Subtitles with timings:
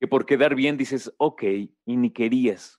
[0.00, 1.42] Que por quedar bien dices, ok,
[1.86, 2.78] y ni querías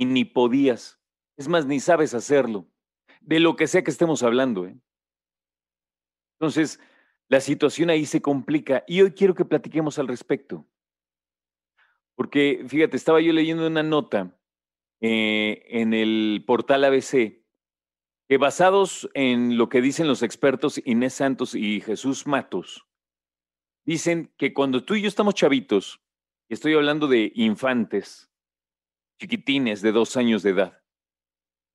[0.00, 0.98] y ni podías.
[1.36, 2.66] Es más, ni sabes hacerlo.
[3.20, 4.66] De lo que sea que estemos hablando.
[4.66, 4.74] ¿eh?
[6.38, 6.80] Entonces,
[7.28, 10.66] la situación ahí se complica y hoy quiero que platiquemos al respecto.
[12.14, 14.34] Porque, fíjate, estaba yo leyendo una nota
[15.02, 17.44] eh, en el portal ABC
[18.26, 22.86] que basados en lo que dicen los expertos Inés Santos y Jesús Matos,
[23.84, 26.00] dicen que cuando tú y yo estamos chavitos,
[26.48, 28.29] y estoy hablando de infantes,
[29.20, 30.82] chiquitines de dos años de edad.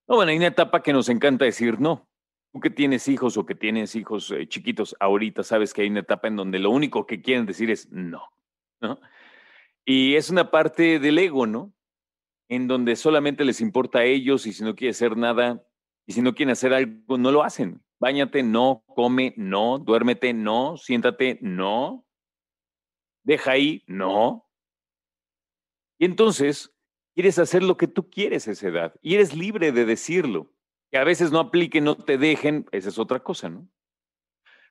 [0.08, 2.10] No, bueno, hay una etapa que nos encanta decir no.
[2.52, 6.00] Tú que tienes hijos o que tienes hijos eh, chiquitos ahorita, sabes que hay una
[6.00, 8.24] etapa en donde lo único que quieren decir es no,
[8.82, 9.00] ¿no?
[9.86, 11.74] Y es una parte del ego, ¿no?
[12.50, 15.64] En donde solamente les importa a ellos y si no quiere hacer nada
[16.08, 17.84] y si no quieren hacer algo, no lo hacen.
[18.00, 22.06] Báñate, no, come, no, duérmete, no, siéntate, no,
[23.24, 24.50] deja ahí, no.
[25.98, 26.75] Y entonces
[27.16, 30.52] Quieres hacer lo que tú quieres a esa edad y eres libre de decirlo.
[30.92, 33.68] Que a veces no aplique, no te dejen, esa es otra cosa, ¿no?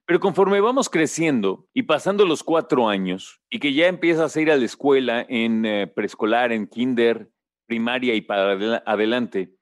[0.06, 4.50] Pero conforme vamos creciendo y pasando los cuatro años y que ya empiezas a ir
[4.50, 7.30] a la escuela en eh, preescolar, en kinder,
[7.66, 8.52] primaria y para
[8.84, 9.56] adelante,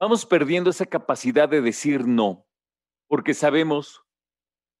[0.00, 2.46] vamos perdiendo esa capacidad de decir no,
[3.08, 4.02] porque sabemos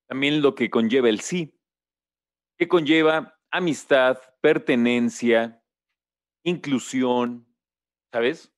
[0.08, 1.54] también lo que conlleva el sí,
[2.56, 5.57] que conlleva amistad, pertenencia,
[6.48, 7.46] inclusión,
[8.12, 8.52] ¿sabes?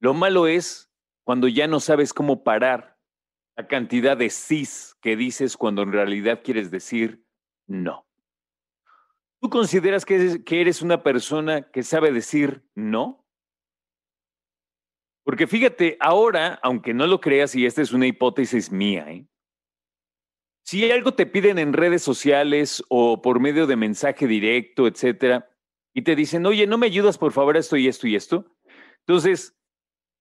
[0.00, 0.92] Lo malo es
[1.24, 2.98] cuando ya no sabes cómo parar
[3.56, 7.24] la cantidad de sís que dices cuando en realidad quieres decir
[7.66, 8.06] no.
[9.40, 13.26] ¿Tú consideras que, eres una persona que sabe decir no?
[15.24, 19.26] Porque fíjate, ahora, aunque no lo creas, y esta es una hipótesis mía, ¿eh?
[20.64, 25.48] si algo te piden en redes sociales o por medio de mensaje directo, etcétera,
[25.96, 28.44] y te dicen, oye, ¿no me ayudas por favor a esto y esto y esto?
[28.98, 29.56] Entonces,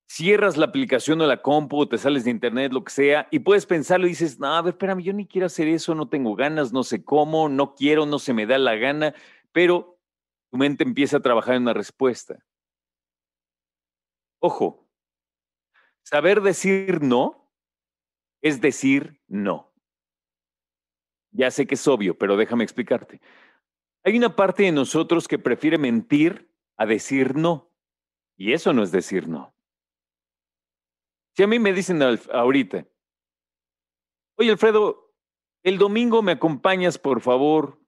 [0.07, 3.65] cierras la aplicación o la compu, te sales de internet, lo que sea, y puedes
[3.65, 6.71] pensarlo y dices, no, a ver, espérame, yo ni quiero hacer eso, no tengo ganas,
[6.71, 9.13] no sé cómo, no quiero, no se me da la gana,
[9.51, 9.99] pero
[10.49, 12.39] tu mente empieza a trabajar en una respuesta.
[14.39, 14.87] Ojo,
[16.03, 17.51] saber decir no
[18.41, 19.73] es decir no.
[21.31, 23.19] Ya sé que es obvio, pero déjame explicarte.
[24.05, 27.71] Hay una parte de nosotros que prefiere mentir a decir no.
[28.37, 29.55] Y eso no es decir no.
[31.35, 32.87] Si a mí me dicen ahorita,
[34.37, 35.11] oye Alfredo,
[35.63, 37.81] el domingo me acompañas por favor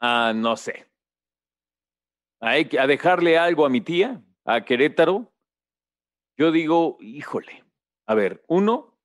[0.00, 0.90] a, no sé,
[2.40, 5.30] a, a dejarle algo a mi tía, a Querétaro,
[6.38, 7.64] yo digo, híjole,
[8.06, 8.98] a ver, uno,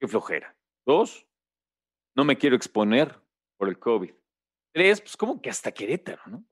[0.00, 0.56] qué flojera.
[0.84, 1.26] Dos,
[2.16, 3.22] no me quiero exponer
[3.56, 4.12] por el COVID.
[4.78, 6.44] Tres, pues como que hasta Querétaro, ¿no?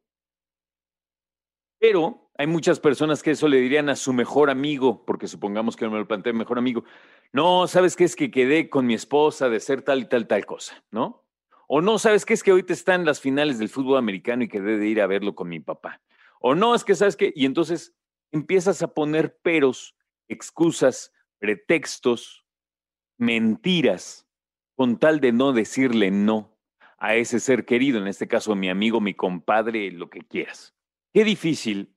[1.79, 5.85] Pero hay muchas personas que eso le dirían a su mejor amigo, porque supongamos que
[5.85, 6.83] no me lo planteé mejor amigo.
[7.33, 10.45] No, ¿sabes qué es que quedé con mi esposa de ser tal y tal, tal
[10.45, 11.25] cosa, ¿no?
[11.69, 14.77] O no, ¿sabes qué es que ahorita están las finales del fútbol americano y quedé
[14.77, 16.03] de ir a verlo con mi papá?
[16.41, 17.33] O no, es que, ¿sabes qué?
[17.37, 17.95] Y entonces
[18.33, 19.95] empiezas a poner peros,
[20.27, 22.45] excusas, pretextos,
[23.19, 24.27] mentiras,
[24.75, 26.56] con tal de no decirle no
[26.99, 30.75] a ese ser querido, en este caso mi amigo, mi compadre, lo que quieras.
[31.13, 31.95] Qué difícil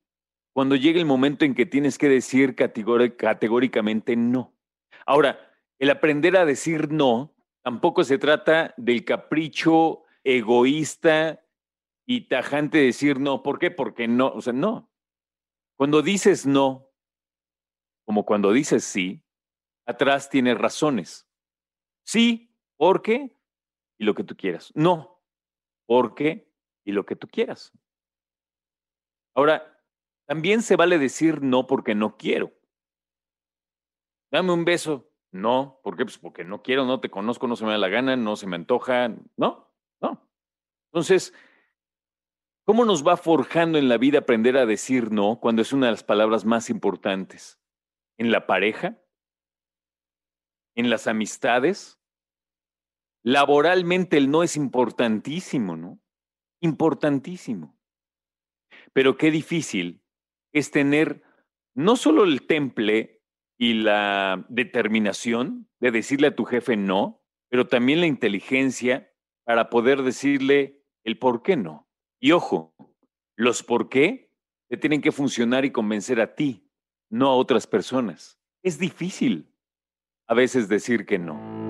[0.52, 4.54] cuando llega el momento en que tienes que decir categóricamente no.
[5.06, 5.38] Ahora,
[5.78, 11.44] el aprender a decir no tampoco se trata del capricho egoísta
[12.06, 13.42] y tajante de decir no.
[13.42, 13.70] ¿Por qué?
[13.70, 14.90] Porque no, o sea, no.
[15.76, 16.90] Cuando dices no,
[18.04, 19.22] como cuando dices sí,
[19.86, 21.28] atrás tienes razones.
[22.04, 23.36] Sí, porque
[24.00, 24.72] y lo que tú quieras.
[24.74, 25.22] No,
[25.86, 26.50] porque
[26.84, 27.70] y lo que tú quieras.
[29.34, 29.78] Ahora,
[30.26, 32.50] también se vale decir no porque no quiero.
[34.32, 35.12] Dame un beso.
[35.32, 36.04] No, ¿por qué?
[36.04, 38.46] Pues porque no quiero, no te conozco, no se me da la gana, no se
[38.46, 39.14] me antoja.
[39.36, 39.70] No,
[40.00, 40.26] no.
[40.86, 41.34] Entonces,
[42.64, 45.92] ¿cómo nos va forjando en la vida aprender a decir no cuando es una de
[45.92, 47.60] las palabras más importantes?
[48.16, 48.98] ¿En la pareja?
[50.74, 51.99] ¿En las amistades?
[53.22, 56.00] Laboralmente el no es importantísimo, ¿no?
[56.60, 57.78] Importantísimo.
[58.92, 60.02] Pero qué difícil
[60.52, 61.22] es tener
[61.74, 63.22] no solo el temple
[63.58, 69.12] y la determinación de decirle a tu jefe no, pero también la inteligencia
[69.44, 71.88] para poder decirle el por qué no.
[72.20, 72.74] Y ojo,
[73.36, 74.32] los por qué
[74.68, 76.70] te tienen que funcionar y convencer a ti,
[77.10, 78.38] no a otras personas.
[78.62, 79.52] Es difícil
[80.26, 81.69] a veces decir que no.